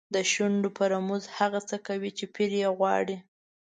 [0.15, 3.17] د شونډو په رموز هغه څه کوي چې پیر یې غواړي.